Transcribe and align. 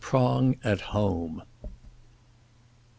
PRONG 0.03 0.57
AT 0.63 0.81
HOME. 0.81 1.43
Mrs. 1.63 1.69